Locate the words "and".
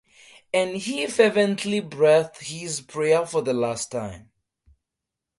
0.51-0.77